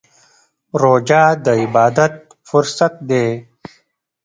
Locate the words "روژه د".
0.81-1.45